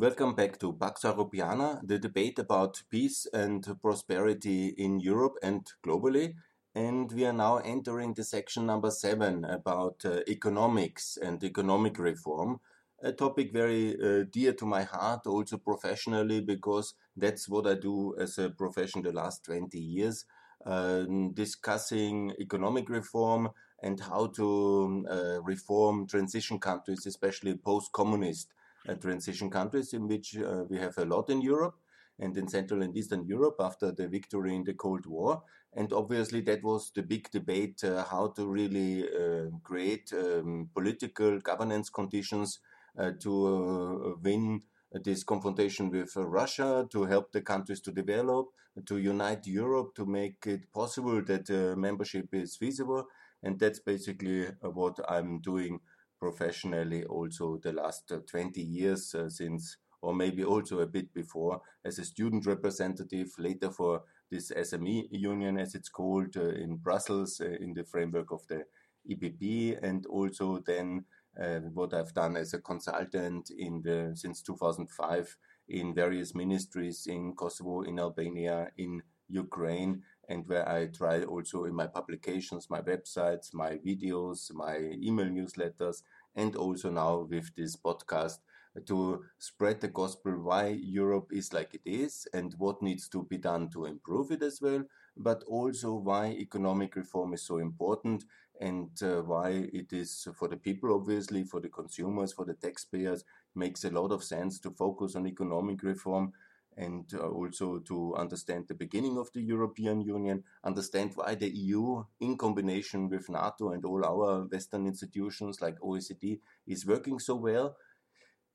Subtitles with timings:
[0.00, 6.34] Welcome back to Pax Europiana, the debate about peace and prosperity in Europe and globally.
[6.72, 12.60] And we are now entering the section number seven about uh, economics and economic reform,
[13.02, 18.14] a topic very uh, dear to my heart, also professionally, because that's what I do
[18.20, 20.26] as a profession the last 20 years,
[20.64, 23.48] uh, discussing economic reform
[23.82, 28.54] and how to uh, reform transition countries, especially post communist
[29.00, 31.76] transition countries, in which uh, we have a lot in Europe
[32.18, 35.42] and in Central and Eastern Europe after the victory in the Cold War.
[35.74, 41.38] And obviously, that was the big debate uh, how to really uh, create um, political
[41.38, 42.58] governance conditions
[42.98, 44.62] uh, to uh, win
[45.04, 48.46] this confrontation with Russia, to help the countries to develop,
[48.86, 53.04] to unite Europe, to make it possible that membership is feasible.
[53.42, 55.80] And that's basically what I'm doing
[56.18, 61.60] professionally also the last uh, 20 years uh, since or maybe also a bit before
[61.84, 67.40] as a student representative later for this SME union as it's called uh, in Brussels
[67.40, 68.64] in the framework of the
[69.10, 71.04] EPP and also then
[71.40, 75.36] uh, what I've done as a consultant in the since 2005
[75.68, 81.74] in various ministries in Kosovo, in Albania, in Ukraine, and where I try also in
[81.74, 86.02] my publications, my websites, my videos, my email newsletters,
[86.36, 88.38] and also now with this podcast
[88.86, 93.36] to spread the gospel why Europe is like it is and what needs to be
[93.38, 94.84] done to improve it as well,
[95.16, 98.24] but also why economic reform is so important
[98.60, 103.24] and uh, why it is for the people, obviously, for the consumers, for the taxpayers,
[103.54, 106.32] makes a lot of sense to focus on economic reform
[106.78, 112.04] and uh, also to understand the beginning of the European Union, understand why the EU,
[112.20, 117.76] in combination with NATO and all our Western institutions like OECD, is working so well.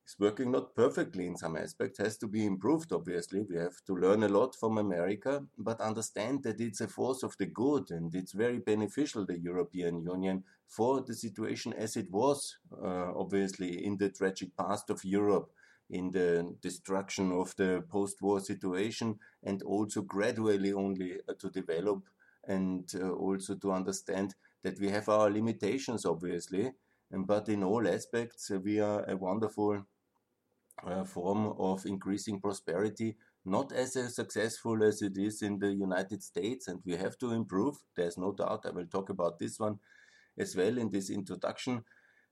[0.05, 3.41] It's working not perfectly in some aspects, has to be improved, obviously.
[3.41, 7.37] We have to learn a lot from America, but understand that it's a force of
[7.37, 12.57] the good and it's very beneficial, the European Union, for the situation as it was,
[12.71, 15.51] uh, obviously, in the tragic past of Europe
[15.89, 22.03] in the destruction of the post-war situation and also gradually only uh, to develop
[22.47, 26.71] and uh, also to understand that we have our limitations obviously
[27.11, 29.85] but in all aspects uh, we are a wonderful
[30.85, 36.23] uh, form of increasing prosperity not as uh, successful as it is in the united
[36.23, 39.77] states and we have to improve there's no doubt i will talk about this one
[40.37, 41.83] as well in this introduction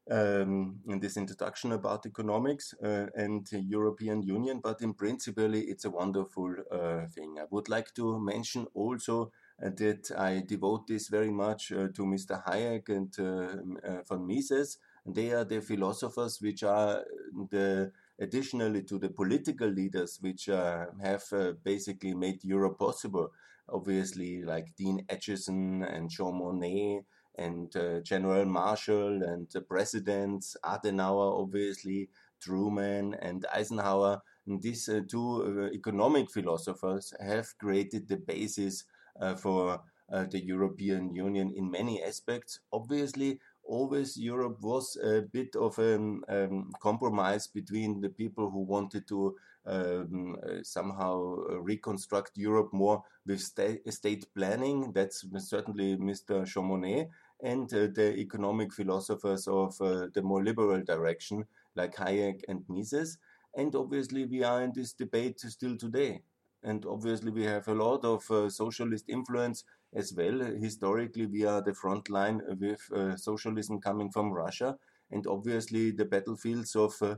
[0.09, 5.89] um, in this introduction about economics uh, and European Union, but in principle, it's a
[5.89, 7.37] wonderful uh, thing.
[7.39, 9.31] I would like to mention also
[9.63, 12.43] uh, that I devote this very much uh, to Mr.
[12.45, 14.79] Hayek and uh, uh, von Mises.
[15.05, 17.03] They are the philosophers which are
[17.49, 21.23] the additionally to the political leaders which have
[21.63, 23.31] basically made Europe possible.
[23.67, 27.03] Obviously, like Dean Acheson and Jean Monnet
[27.35, 32.09] and uh, General Marshall and the presidents, Adenauer, obviously,
[32.41, 34.21] Truman and Eisenhower.
[34.47, 38.83] And these uh, two uh, economic philosophers have created the basis
[39.19, 39.81] uh, for
[40.11, 42.59] uh, the European Union in many aspects.
[42.73, 49.07] Obviously, always Europe was a bit of a um, compromise between the people who wanted
[49.07, 49.35] to
[49.65, 54.91] um, uh, somehow reconstruct Europe more with sta state planning.
[54.93, 56.45] That's certainly Mr.
[56.45, 57.09] Jean Monnet
[57.43, 61.45] and uh, the economic philosophers of uh, the more liberal direction,
[61.75, 63.17] like Hayek and Mises.
[63.55, 66.21] And obviously, we are in this debate still today.
[66.63, 70.39] And obviously, we have a lot of socialist influence as well.
[70.39, 74.77] Historically, we are the front line with uh, socialism coming from Russia.
[75.11, 77.15] And obviously, the battlefields of uh,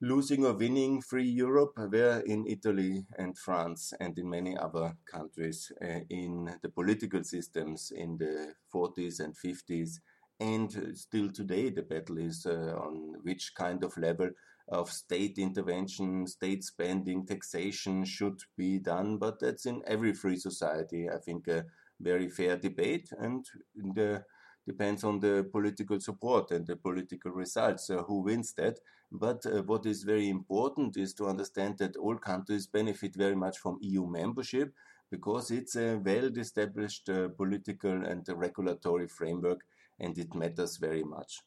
[0.00, 5.72] losing or winning free Europe were in Italy and France and in many other countries
[5.82, 10.00] uh, in the political systems in the 40s and 50s.
[10.38, 14.30] And still today, the battle is uh, on which kind of level
[14.68, 19.16] of state intervention, state spending, taxation should be done.
[19.16, 21.64] But that's in every free society, I think, a
[22.00, 23.08] very fair debate.
[23.18, 23.46] And
[23.82, 24.24] in the
[24.66, 28.78] depends on the political support and the political results, uh, who wins that.
[29.12, 33.58] But uh, what is very important is to understand that all countries benefit very much
[33.58, 34.74] from EU membership
[35.10, 39.60] because it's a well established uh, political and regulatory framework
[40.00, 41.40] and it matters very much.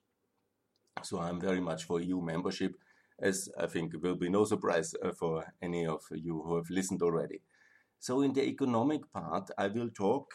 [1.03, 2.75] So I'm very much for EU membership,
[3.19, 7.01] as I think will be no surprise uh, for any of you who have listened
[7.01, 7.41] already.
[7.99, 10.33] So, in the economic part, I will talk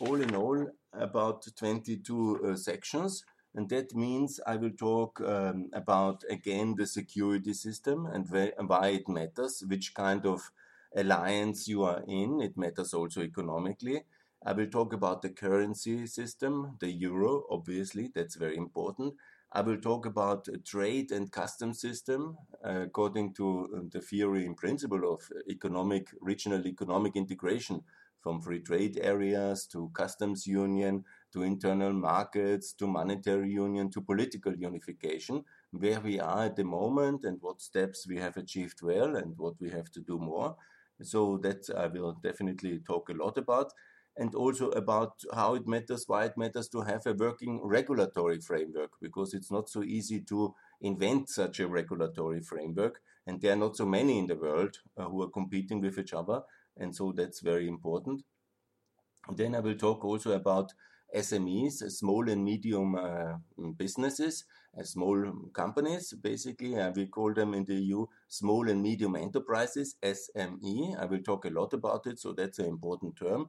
[0.00, 0.66] all in all
[0.98, 3.24] about 22 uh, sections
[3.56, 8.28] And that means I will talk um, about again the security system and
[8.68, 10.50] why it matters, which kind of
[10.94, 12.42] alliance you are in.
[12.42, 14.04] It matters also economically.
[14.44, 19.14] I will talk about the currency system, the euro, obviously, that's very important.
[19.52, 24.54] I will talk about trade and customs system uh, according to uh, the theory in
[24.54, 27.82] principle of economic, regional economic integration
[28.26, 34.52] from free trade areas to customs union to internal markets to monetary union to political
[34.52, 39.38] unification, where we are at the moment and what steps we have achieved well and
[39.38, 40.56] what we have to do more.
[41.02, 43.70] So that I will definitely talk a lot about
[44.16, 48.90] and also about how it matters, why it matters to have a working regulatory framework,
[49.00, 53.00] because it's not so easy to invent such a regulatory framework.
[53.24, 56.12] And there are not so many in the world uh, who are competing with each
[56.12, 56.42] other.
[56.76, 58.22] And so that's very important.
[59.34, 60.72] Then I will talk also about
[61.14, 63.34] SMEs, small and medium uh,
[63.76, 64.44] businesses,
[64.78, 66.78] uh, small companies, basically.
[66.78, 70.98] Uh, we call them in the EU small and medium enterprises, SME.
[70.98, 73.48] I will talk a lot about it, so that's an important term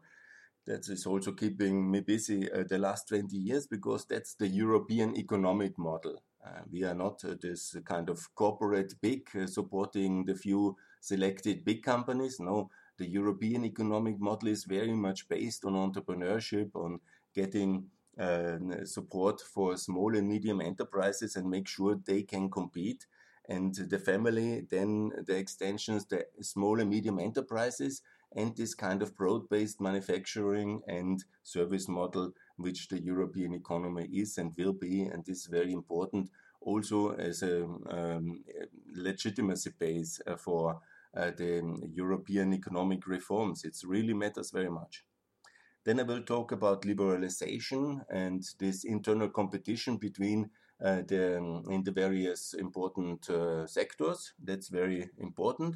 [0.68, 5.18] that is also keeping me busy uh, the last 20 years because that's the European
[5.18, 6.22] economic model.
[6.46, 11.84] Uh, we are not uh, this kind of corporate big supporting the few selected big
[11.84, 12.40] companies.
[12.40, 17.00] No, the European economic model is very much based on entrepreneurship, on
[17.34, 17.86] getting
[18.20, 23.06] uh, support for small and medium enterprises and make sure they can compete.
[23.50, 28.02] And the family, then the extensions, the small and medium enterprises,
[28.36, 34.54] and this kind of broad-based manufacturing and service model which the European economy is and
[34.58, 36.30] will be, and this is very important
[36.62, 38.44] also as a um,
[38.94, 40.80] legitimacy base uh, for
[41.26, 43.64] the European economic reforms.
[43.64, 45.04] It really matters very much.
[45.84, 50.50] Then I will talk about liberalization and this internal competition between
[50.84, 51.38] uh, the
[51.70, 54.34] in the various important uh, sectors.
[54.44, 55.76] That's very important,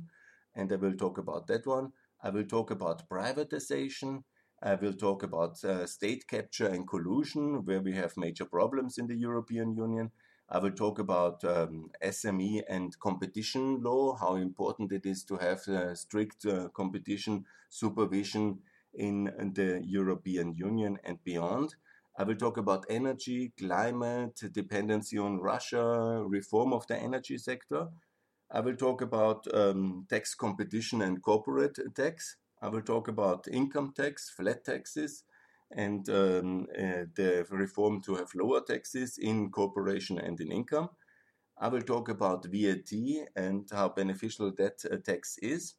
[0.53, 1.93] and I will talk about that one.
[2.21, 4.23] I will talk about privatization.
[4.61, 9.07] I will talk about uh, state capture and collusion, where we have major problems in
[9.07, 10.11] the European Union.
[10.51, 15.65] I will talk about um, SME and competition law, how important it is to have
[15.67, 18.59] uh, strict uh, competition supervision
[18.93, 19.23] in
[19.55, 21.75] the European Union and beyond.
[22.17, 27.87] I will talk about energy, climate, dependency on Russia, reform of the energy sector,
[28.53, 32.35] I will talk about um, tax competition and corporate tax.
[32.61, 35.23] I will talk about income tax, flat taxes,
[35.75, 40.89] and um, uh, the reform to have lower taxes in corporation and in income.
[41.59, 42.91] I will talk about VAT
[43.35, 45.75] and how beneficial that uh, tax is.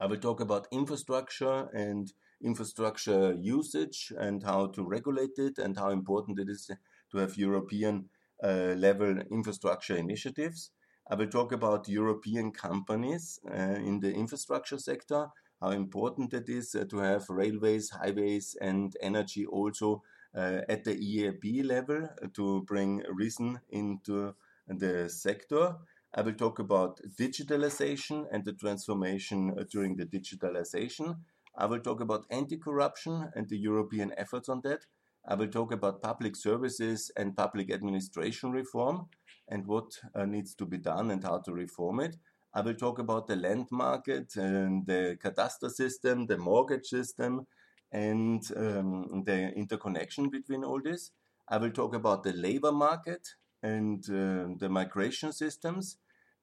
[0.00, 2.12] I will talk about infrastructure and
[2.42, 6.70] infrastructure usage and how to regulate it and how important it is
[7.10, 8.08] to have European
[8.42, 10.70] uh, level infrastructure initiatives.
[11.10, 15.28] I will talk about European companies uh, in the infrastructure sector,
[15.60, 20.02] how important it is uh, to have railways, highways, and energy also
[20.34, 24.34] uh, at the EAB level to bring reason into
[24.68, 25.76] the sector.
[26.14, 31.18] I will talk about digitalization and the transformation during the digitalization.
[31.56, 34.86] I will talk about anti corruption and the European efforts on that.
[35.26, 39.08] I will talk about public services and public administration reform
[39.48, 42.16] and what uh, needs to be done and how to reform it.
[42.58, 47.46] I will talk about the land market and the cadastre system, the mortgage system,
[47.92, 51.12] and um, the interconnection between all this.
[51.48, 53.28] I will talk about the labor market
[53.62, 55.98] and uh, the migration systems.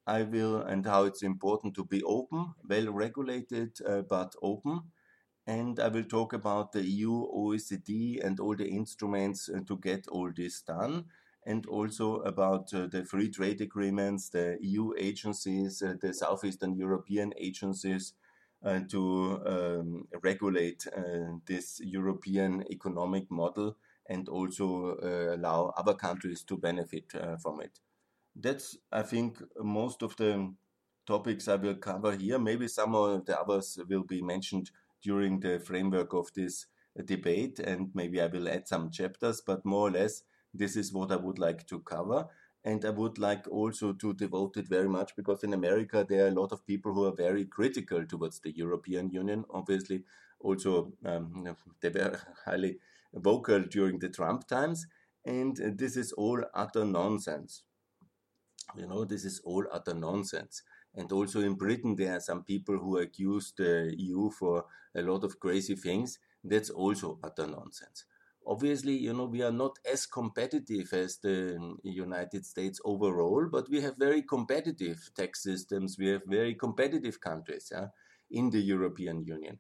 [0.07, 4.83] I will and how it's important to be open, well regulated, uh, but open.
[5.45, 10.07] And I will talk about the EU, OECD, and all the instruments uh, to get
[10.07, 11.07] all this done
[11.45, 17.33] and also about uh, the free trade agreements, the EU agencies, uh, the Southeastern European
[17.37, 18.13] agencies
[18.65, 23.77] uh, to um, regulate uh, this European economic model
[24.09, 27.79] and also uh, allow other countries to benefit uh, from it.
[28.35, 30.53] That's, I think, most of the
[31.05, 32.39] topics I will cover here.
[32.39, 34.71] Maybe some of the others will be mentioned
[35.03, 36.65] during the framework of this
[37.05, 40.23] debate, and maybe I will add some chapters, but more or less
[40.57, 42.27] this is what I would like to cover.
[42.63, 46.29] And I would like also to devote it very much because in America there are
[46.29, 49.45] a lot of people who are very critical towards the European Union.
[49.51, 50.03] Obviously,
[50.39, 52.79] also um, they were highly
[53.13, 54.87] vocal during the Trump times.
[55.23, 57.63] And this is all utter nonsense.
[58.75, 60.63] You know, this is all utter nonsense.
[60.95, 65.23] And also in Britain, there are some people who accuse the EU for a lot
[65.23, 66.19] of crazy things.
[66.43, 68.05] That's also utter nonsense
[68.47, 73.81] obviously, you know, we are not as competitive as the United States overall, but we
[73.81, 75.97] have very competitive tax systems.
[75.97, 77.87] We have very competitive countries yeah,
[78.29, 79.59] in the European Union.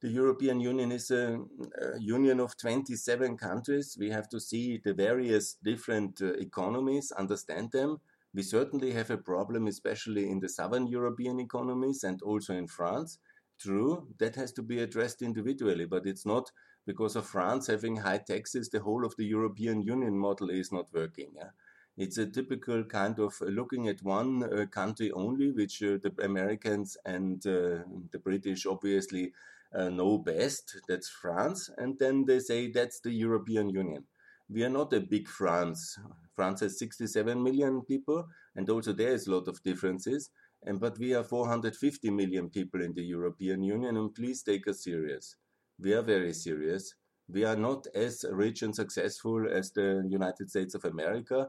[0.00, 1.38] The European Union is a,
[1.80, 3.96] a, union of 27 countries.
[3.98, 7.98] We have to see the various different uh, economies, understand them.
[8.34, 13.18] We certainly have a problem, especially in the southern European economies and also in France.
[13.60, 16.50] True, that has to be addressed individually, but it's not
[16.86, 20.92] because of France having high taxes, the whole of the European Union model is not
[20.92, 21.32] working.
[21.36, 21.50] Yeah?
[21.96, 26.96] It's a typical kind of looking at one uh, country only, which uh, the Americans
[27.04, 29.32] and uh, the British obviously
[29.74, 34.04] uh, know best, that's France, and then they say that's the European Union.
[34.48, 35.98] We are not a big France.
[36.34, 40.30] France has 67 million people, and also there is a lot of differences.
[40.64, 44.84] And but we are 450 million people in the European Union, and please take us
[44.84, 45.36] serious.
[45.82, 46.94] We are very serious.
[47.28, 51.48] We are not as rich and successful as the United States of America,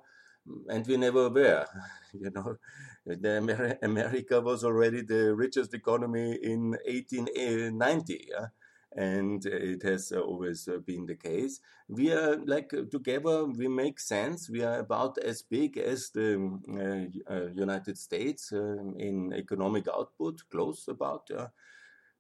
[0.69, 1.65] and we never were.
[2.13, 2.57] You know,
[3.05, 8.27] the Amer America was already the richest economy in 1890.
[8.29, 8.47] Yeah?
[8.95, 11.59] and it has always been the case.
[11.87, 14.49] We are like together, we make sense.
[14.49, 20.41] We are about as big as the uh, uh, United States uh, in economic output,
[20.51, 21.29] close about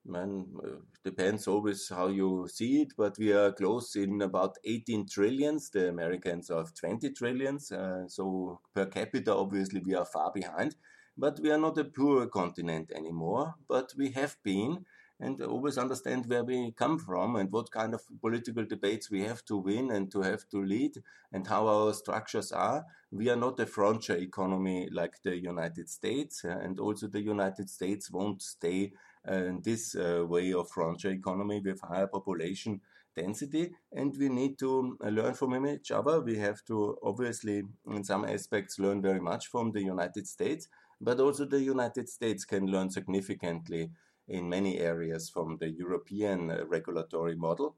[0.05, 5.07] man uh, depends always how you see it but we are close in about 18
[5.07, 10.75] trillions the americans have 20 trillions uh, so per capita obviously we are far behind
[11.17, 14.85] but we are not a poor continent anymore but we have been
[15.19, 19.43] and always understand where we come from and what kind of political debates we have
[19.45, 22.85] to win and to have to lead and how our structures are.
[23.11, 28.11] We are not a frontier economy like the United States, and also the United States
[28.11, 28.93] won't stay
[29.25, 32.81] and this uh, way of frontier economy with higher population
[33.15, 33.71] density.
[33.91, 38.25] And we need to uh, learn from each other we have to obviously in some
[38.25, 40.67] aspects learn very much from the united states
[40.99, 43.91] but also the united states can learn significantly
[44.27, 47.75] in many areas from the european uh, regulatory model.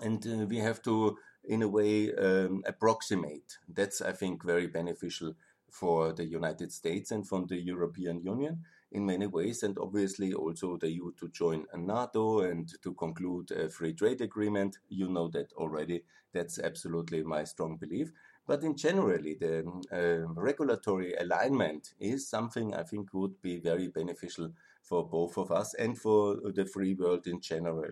[0.00, 3.58] And uh, we have to in a way um, approximate.
[3.68, 5.34] That's i think very beneficial
[5.70, 10.76] for the united states and from the european union in many ways, and obviously also
[10.76, 14.78] the EU to join NATO and to conclude a free trade agreement.
[14.88, 16.02] You know that already.
[16.32, 18.12] That's absolutely my strong belief.
[18.46, 24.52] But in generally, the uh, regulatory alignment is something I think would be very beneficial
[24.82, 27.90] for both of us and for the free world in general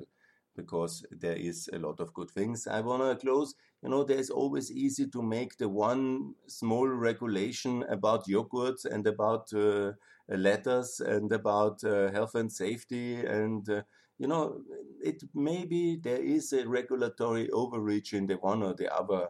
[0.60, 2.66] because there is a lot of good things.
[2.66, 3.54] I want to close.
[3.82, 9.44] You know, there's always easy to make the one small regulation about yogurts and about
[9.54, 9.92] uh,
[10.28, 13.82] letters and about uh, health and safety and uh,
[14.18, 14.60] you know
[15.02, 19.28] it maybe there is a regulatory overreach in the one or the other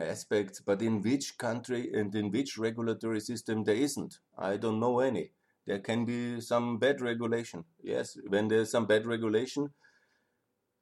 [0.00, 5.00] aspects but in which country and in which regulatory system there isn't i don't know
[5.00, 5.30] any
[5.66, 9.70] there can be some bad regulation yes when there's some bad regulation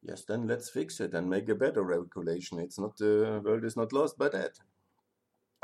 [0.01, 3.77] yes then let's fix it and make a better regulation it's not the world is
[3.77, 4.59] not lost by that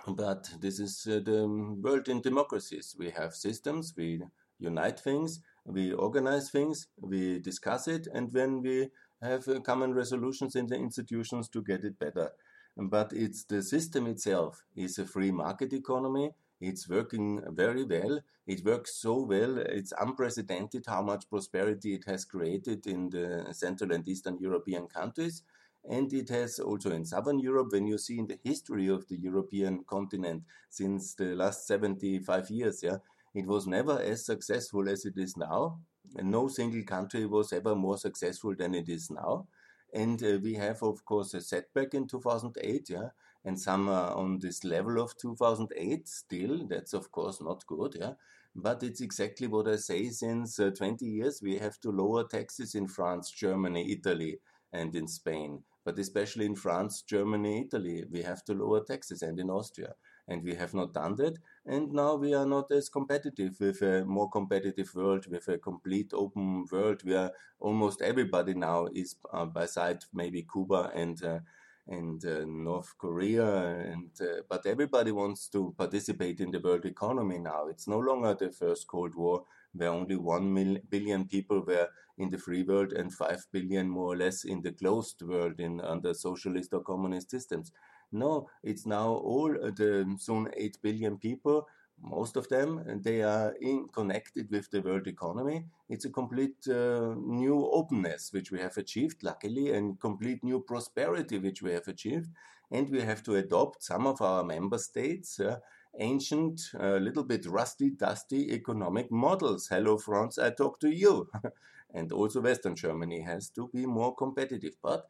[0.06, 2.96] but this is uh, the world in democracies.
[2.98, 4.22] We have systems, we
[4.60, 8.90] unite things, we organize things, we discuss it, and then we
[9.22, 12.32] have uh, common resolutions in the institutions to get it better.
[12.78, 16.32] But it's the system itself is a free market economy.
[16.60, 18.20] It's working very well.
[18.46, 19.58] It works so well.
[19.58, 25.44] It's unprecedented how much prosperity it has created in the Central and Eastern European countries
[25.90, 29.18] and it has also in southern Europe, when you see in the history of the
[29.18, 32.98] European continent since the last 75 years, yeah,
[33.34, 35.80] it was never as successful as it is now.
[36.18, 39.48] And no single country was ever more successful than it is now.
[39.94, 43.10] And uh, we have, of course, a setback in 2008, yeah,
[43.48, 46.68] and some are on this level of 2008 still.
[46.68, 48.14] That's, of course, not good, yeah.
[48.56, 51.42] But it's exactly what I say since uh, 20 years.
[51.42, 54.40] We have to lower taxes in France, Germany, Italy,
[54.74, 59.40] and in Spain but especially in France, Germany, Italy, we have to lower taxes and
[59.40, 59.94] in Austria.
[60.28, 61.38] And we have not done that.
[61.66, 66.12] And now we are not as competitive with a more competitive world, with a complete
[66.14, 71.40] open world where almost everybody now is, uh, beside maybe Cuba and uh,
[71.88, 73.46] and uh, North Korea,
[73.94, 77.68] and uh, but everybody wants to participate in the world economy now.
[77.68, 82.38] It's no longer the first Cold War where only 1 billion people were in the
[82.38, 86.74] free world and 5 billion more or less in the closed world in under socialist
[86.74, 87.72] or communist systems.
[88.12, 91.68] No, it's now all the soon 8 billion people
[92.02, 95.66] most of them, they are in, connected with the world economy.
[95.90, 101.40] It's a complete uh, new openness which we have achieved, luckily, and complete new prosperity
[101.40, 102.30] which we have achieved.
[102.70, 105.40] And we have to adopt some of our member states.
[105.40, 105.58] Uh,
[106.00, 109.68] ancient, a uh, little bit rusty, dusty economic models.
[109.68, 111.30] Hello, France, I talk to you.
[111.94, 114.76] and also Western Germany has to be more competitive.
[114.82, 115.08] But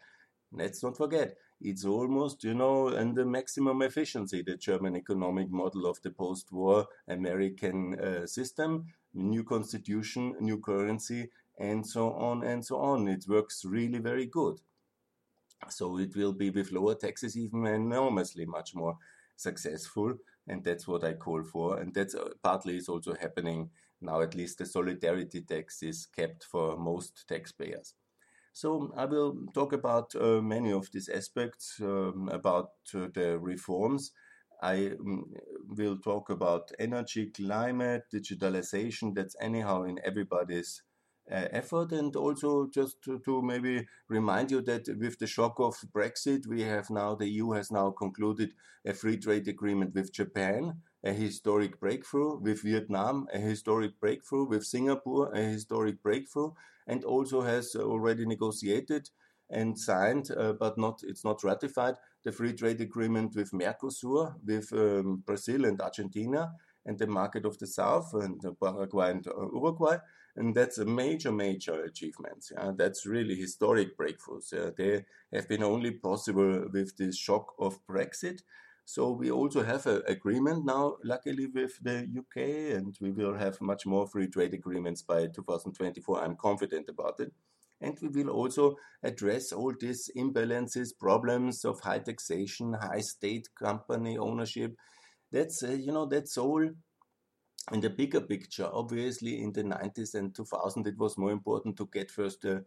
[0.51, 5.85] let's not forget, it's almost, you know, and the maximum efficiency, the German economic model
[5.85, 12.63] of the post war American uh, system, new constitution, new currency, and so on and
[12.63, 13.07] so on.
[13.07, 14.59] It works really very good.
[15.69, 18.97] So it will be with lower taxes even enormously much more
[19.35, 20.13] successful.
[20.47, 21.79] And that's what I call for.
[21.79, 26.43] And that's uh, partly is also happening now, at least the solidarity tax is kept
[26.43, 27.95] for most taxpayers.
[28.57, 34.13] So I will talk about uh, many of these aspects um, about uh, the reforms.
[34.63, 35.31] I um,
[35.67, 39.13] will talk about energy, climate, digitalization.
[39.13, 40.81] That's anyhow in everybody's
[41.31, 45.75] uh, effort, and also just to, to, maybe remind you that with the shock of
[45.95, 50.81] Brexit, we have now the EU has now concluded a free trade agreement with Japan,
[51.03, 56.51] a historic breakthrough with Vietnam, a historic breakthrough with Singapore, a historic breakthrough
[56.87, 59.09] and also has already negotiated
[59.49, 64.71] and signed, uh, but not it's not ratified, the free trade agreement with Mercosur, with
[64.73, 66.53] um, Brazil and Argentina,
[66.85, 69.97] and the market of the South and Paraguay and uh, Uruguay.
[70.35, 72.45] And that's a major, major achievement.
[72.51, 72.71] Yeah?
[72.75, 74.53] That's really historic breakthroughs.
[74.53, 74.69] Yeah?
[74.77, 78.41] They have been only possible with this shock of Brexit.
[78.89, 83.59] So we also have an agreement now, luckily, with the UK, and we will have
[83.59, 86.23] much more free trade agreements by 2024.
[86.23, 87.33] I'm confident about it.
[87.81, 94.17] And we will also address all these imbalances, problems of high taxation, high state company
[94.17, 94.73] ownership.
[95.33, 96.63] That's, uh, you know, that's all
[97.73, 98.69] in the bigger picture.
[98.71, 102.63] Obviously, in the 90s and 2000, it was more important to get first the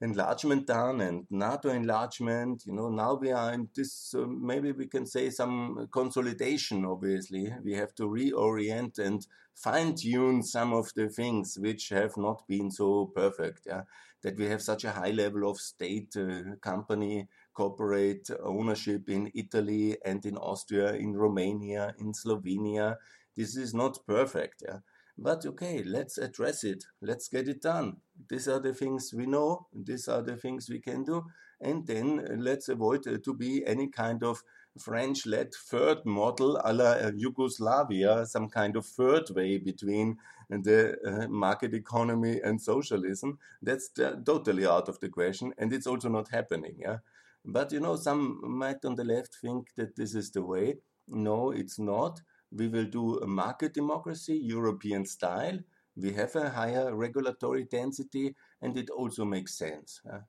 [0.00, 2.64] enlargement done and NATO enlargement.
[2.66, 7.52] You know, now we are in this, uh, maybe we can say some consolidation, obviously.
[7.62, 12.70] We have to reorient and fine tune some of the things which have not been
[12.70, 13.62] so perfect.
[13.66, 13.82] Yeah?
[14.22, 19.96] That we have such a high level of state uh, company, corporate ownership in Italy
[20.04, 22.96] and in Austria, in Romania, in Slovenia.
[23.36, 24.62] This is not perfect.
[24.66, 24.78] Yeah?
[25.16, 26.84] But okay, let's address it.
[27.00, 27.98] Let's get it done.
[28.28, 29.68] These are the things we know.
[29.72, 31.24] These are the things we can do.
[31.60, 34.42] And then uh, let's avoid uh, to be any kind of
[34.78, 40.18] French-led third model a la uh, Yugoslavia, some kind of third way between
[40.50, 43.38] the uh, market economy and socialism.
[43.62, 46.74] That's totally out of the question, and it's also not happening.
[46.80, 46.98] Yeah,
[47.44, 50.78] but you know, some might on the left think that this is the way.
[51.06, 52.20] No, it's not.
[52.54, 55.58] We will do a market democracy, European style.
[55.96, 60.00] We have a higher regulatory density, and it also makes sense.
[60.10, 60.20] Uh,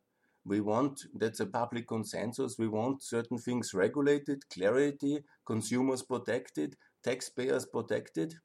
[0.43, 7.65] we want, that's a public consensus, we want certain things regulated, clarity, consumers protected, taxpayers
[7.65, 8.35] protected.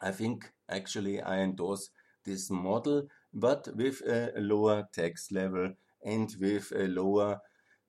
[0.00, 1.90] I think actually I endorse
[2.24, 7.40] this model, but with a lower tax level and with a lower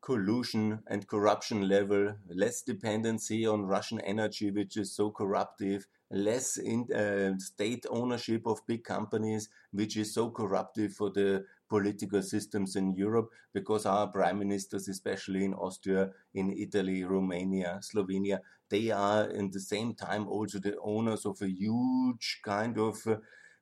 [0.06, 6.86] collusion and corruption level, less dependency on Russian energy, which is so corruptive, less in,
[6.94, 12.94] uh, state ownership of big companies, which is so corruptive for the political systems in
[12.94, 18.40] Europe, because our prime ministers, especially in Austria, in Italy, Romania, Slovenia,
[18.70, 23.18] they are in the same time also the owners of a huge kind of uh,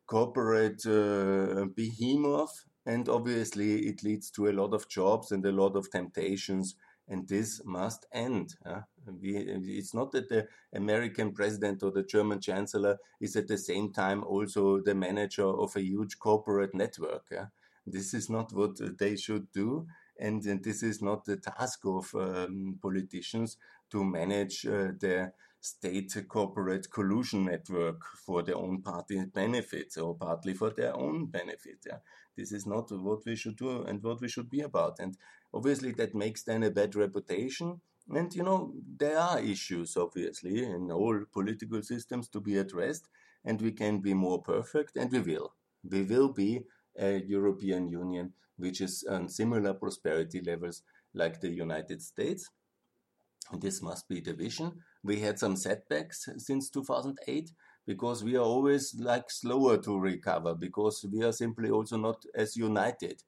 [0.06, 5.76] corporate uh, behemoth and obviously, it leads to a lot of jobs and a lot
[5.76, 6.76] of temptations,
[7.08, 8.56] and this must end.
[9.22, 13.91] We, it's not that the American president or the German chancellor is at the same
[13.91, 17.28] time also the manager of a huge corporate network.
[17.86, 19.88] This is not what they should do,
[20.19, 23.58] and, and this is not the task of um, politicians
[23.91, 30.54] to manage uh, the state corporate collusion network for their own party benefits or partly
[30.54, 31.78] for their own benefit.
[31.88, 31.99] Yeah.
[32.36, 34.99] This is not what we should do and what we should be about.
[34.99, 35.15] And
[35.54, 37.80] obviously, that makes then a bad reputation.
[38.10, 43.08] And you know, there are issues, obviously, in all political systems to be addressed,
[43.45, 45.54] and we can be more perfect, and we will.
[45.89, 46.63] We will be
[46.99, 52.49] a European Union which is on similar prosperity levels like the United States.
[53.52, 54.84] And this must be the vision.
[55.04, 57.52] We had some setbacks since 2008,
[57.86, 62.56] because we are always like slower to recover because we are simply also not as
[62.56, 63.22] united.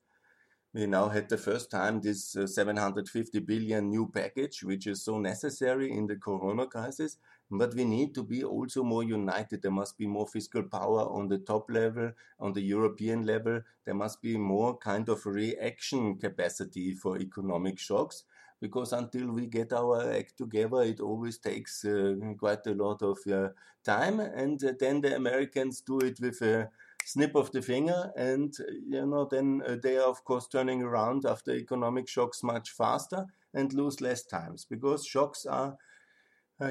[0.74, 5.20] We now had the first time this uh, 750 billion new package, which is so
[5.20, 7.18] necessary in the corona crisis.
[7.52, 9.62] but we need to be also more united.
[9.62, 13.62] There must be more fiscal power on the top level, on the European level.
[13.86, 18.24] There must be more kind of reaction capacity for economic shocks
[18.62, 23.18] because until we get our act together, it always takes uh, quite a lot of
[23.32, 23.50] uh,
[23.84, 24.20] time.
[24.20, 26.70] And uh, then the Americans do it with a
[27.06, 28.54] snip of the finger, and
[28.90, 33.74] you know, then they are of course turning around after economic shocks much faster and
[33.74, 35.78] lose less times because shocks are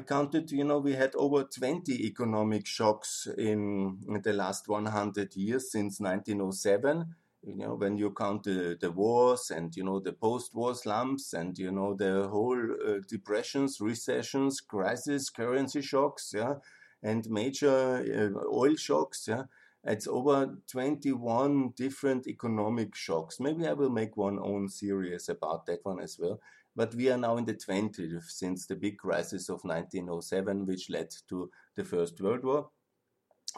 [0.07, 0.51] counted.
[0.51, 7.15] You know, we had over 20 economic shocks in the last 100 years since 1907
[7.47, 11.59] you know when you count the, the wars and you know the post-war slumps and
[11.59, 16.55] you know the whole uh, depressions recessions crisis currency shocks yeah
[17.03, 19.43] and major uh, oil shocks yeah
[19.87, 23.39] it's over 21 different economic shocks.
[23.39, 26.41] Maybe i will make one own series about that one as well
[26.77, 31.09] but we are now in the 20th since the big crisis of 1907 which led
[31.29, 32.71] to the first world war.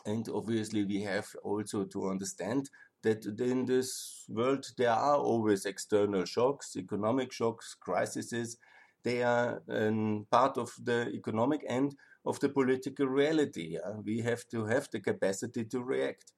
[0.05, 2.69] And obviously we have also to understand
[3.07, 8.57] that in this world there are always external shocks, economic shocks, crises.
[9.05, 13.79] They are um, part of the economic and of the political reality.
[14.05, 16.33] We have to have the capacity to react.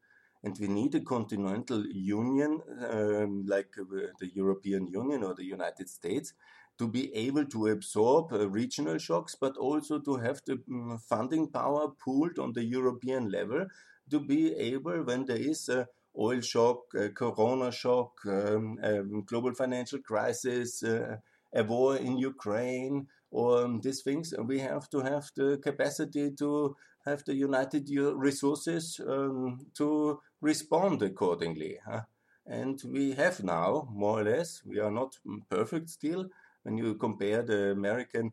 [0.45, 2.61] And we need a continental union
[2.93, 6.33] um, like uh, the European Union or the United States
[6.79, 11.49] to be able to absorb uh, regional shocks, but also to have the um, funding
[11.49, 13.67] power pooled on the European level
[14.11, 19.55] to be able, when there is a oil shock, uh, corona shock, um, um, global
[19.55, 21.17] financial crisis, uh,
[21.55, 24.35] a war in Ukraine, or um, these things.
[24.39, 31.79] We have to have the capacity to have the united resources um, to respond accordingly.
[31.87, 32.03] Huh?
[32.47, 35.17] And we have now, more or less, we are not
[35.51, 36.27] perfect still.
[36.63, 38.33] When you compare the American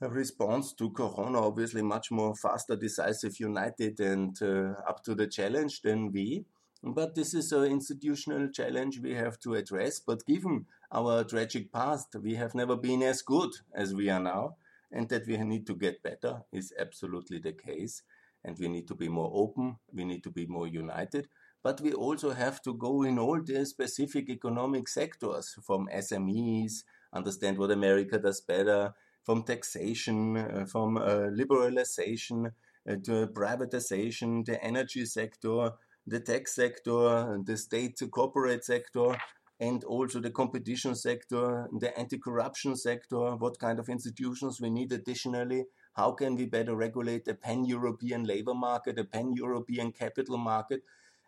[0.00, 5.82] response to Corona, obviously much more faster, decisive, united, and uh, up to the challenge
[5.82, 6.44] than we.
[6.82, 10.00] But this is an institutional challenge we have to address.
[10.00, 14.56] But given our tragic past, we have never been as good as we are now,
[14.90, 18.02] and that we need to get better is absolutely the case.
[18.42, 21.28] And we need to be more open, we need to be more united.
[21.62, 27.58] But we also have to go in all the specific economic sectors from SMEs, understand
[27.58, 32.46] what America does better, from taxation, uh, from uh, liberalization
[32.88, 35.72] uh, to privatization, the energy sector,
[36.10, 39.16] the tech sector, the state corporate sector,
[39.60, 45.64] and also the competition sector, the anti-corruption sector, what kind of institutions we need additionally,
[45.94, 50.80] how can we better regulate a pan-European labor market, a pan-European capital market,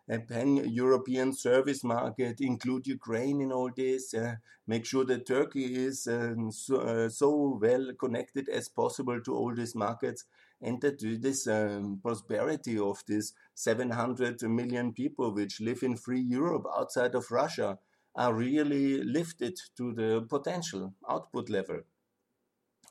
[0.09, 4.35] a pan-European service market, include Ukraine in all this, uh,
[4.67, 9.55] make sure that Turkey is uh, so, uh, so, well connected as possible to all
[9.55, 10.25] these markets,
[10.61, 16.65] and that this um, prosperity of these 700 million people which live in free Europe
[16.75, 17.79] outside of Russia
[18.15, 21.79] are really lifted to the potential output level.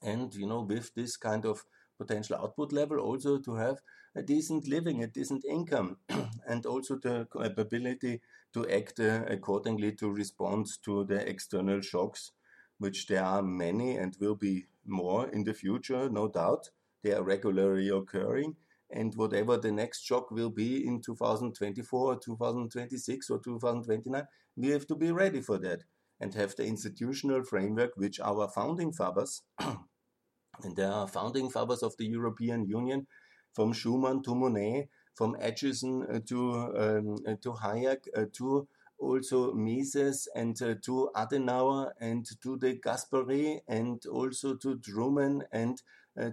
[0.02, 1.64] And, you know, with this kind of
[1.98, 3.78] potential output level, also to have
[4.14, 5.96] a decent living, a decent income,
[6.46, 8.20] and also the capability
[8.52, 12.32] to act uh, accordingly to respond to the external shocks,
[12.78, 16.70] which there are many and will be more in the future, no doubt.
[17.02, 18.56] They are regularly occurring.
[18.90, 24.22] And whatever the next shock will be in 2024 or 2026 or 2029,
[24.56, 25.84] we have to be ready for that
[26.20, 31.96] and have the institutional framework which our founding fathers, and there are founding fathers of
[31.96, 33.06] the European Union,
[33.52, 36.38] from Schuman to Monnet, from Acheson uh, to,
[36.76, 38.66] um, to Hayek, uh, to
[38.98, 45.82] also Mises and to Adenauer and to De Gasperi and also to Truman and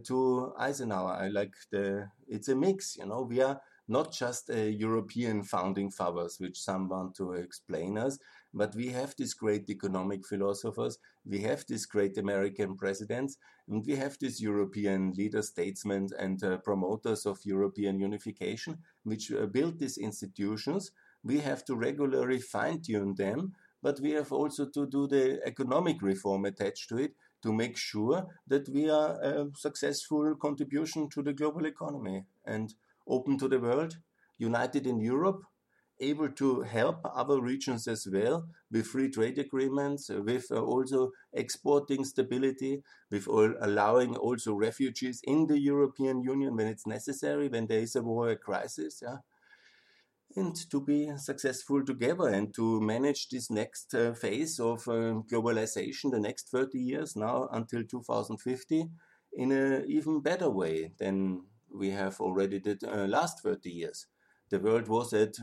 [0.05, 1.13] to Eisenhower.
[1.13, 5.89] I like the, it's a mix, you know, we are not just a European founding
[5.89, 8.19] fathers, which some want to explain us,
[8.53, 13.95] but we have these great economic philosophers, we have these great American presidents, and we
[13.95, 19.97] have these European leaders, statesmen, and uh, promoters of European unification, which uh, built these
[19.97, 20.91] institutions.
[21.23, 26.01] We have to regularly fine tune them, but we have also to do the economic
[26.01, 31.33] reform attached to it to make sure that we are a successful contribution to the
[31.33, 32.73] global economy and
[33.07, 33.97] open to the world,
[34.37, 35.43] united in Europe,
[36.01, 42.05] able to help other regions as well with free trade agreements, with uh, also exporting
[42.05, 42.81] stability,
[43.11, 47.95] with all, allowing also refugees in the European Union when it's necessary, when there is
[47.95, 49.01] a war, a crisis.
[49.01, 49.17] Yeah?
[50.35, 56.11] and to be successful together and to manage this next uh, phase of uh, globalization,
[56.11, 58.85] the next 30 years now until 2050,
[59.33, 64.07] in an even better way than we have already did uh, last 30 years.
[64.49, 65.35] The world was at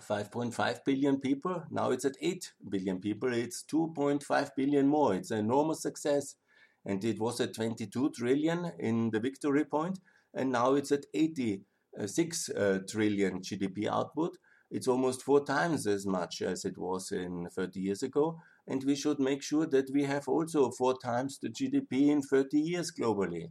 [0.00, 1.62] 5.5 billion people.
[1.70, 3.32] Now it's at 8 billion people.
[3.32, 5.14] It's 2.5 billion more.
[5.14, 6.36] It's an enormous success.
[6.84, 10.00] And it was at 22 trillion in the victory point,
[10.34, 14.36] and now it's at 86 uh, trillion GDP output.
[14.68, 18.40] It's almost four times as much as it was in 30 years ago.
[18.66, 22.58] And we should make sure that we have also four times the GDP in 30
[22.58, 23.50] years globally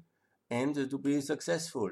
[0.50, 1.92] and to be successful.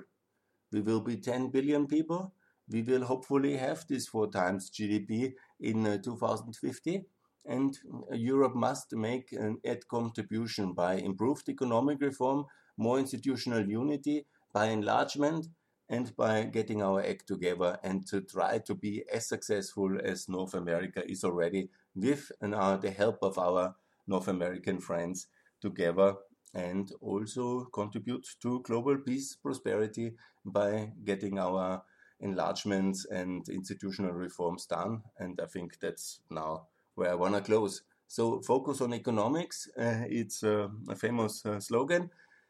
[0.71, 2.33] We will be 10 billion people
[2.69, 7.05] we will hopefully have this four times GDP in uh, 2050.
[7.45, 12.45] And uh, Europe must make an add contribution by improved economic reform,
[12.77, 15.47] more institutional unity, by enlargement,
[15.89, 20.53] and by getting our act together and to try to be as successful as North
[20.53, 23.75] America is already with and, uh, the help of our
[24.07, 25.27] North American friends
[25.59, 26.15] together
[26.53, 30.13] and also contribute to global peace prosperity
[30.45, 31.83] by getting our
[32.21, 35.03] enlargements and institutional reforms done.
[35.17, 37.83] And I think that's now where I want to close.
[38.07, 39.69] So, focus on economics.
[39.77, 42.09] Uh, it's uh, a famous uh, slogan.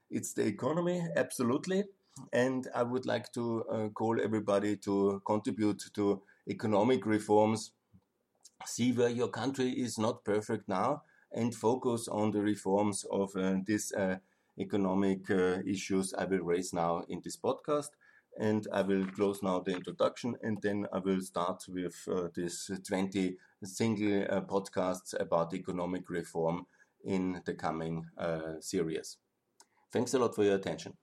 [0.10, 1.84] It's the economy, absolutely.
[2.34, 7.72] And I would like to uh, call everybody to contribute to economic reforms.
[8.66, 13.56] See where your country is not perfect now and focus on the reforms of uh,
[13.66, 13.94] these
[14.58, 15.30] economic
[15.66, 17.90] issues I will raise now in this podcast
[18.40, 22.72] and I will close now the introduction and then I will start with uh, this
[22.88, 26.66] 20 single uh, podcasts about economic reform
[27.04, 29.18] in the coming uh, series.
[29.92, 30.94] Thanks a lot for your attention.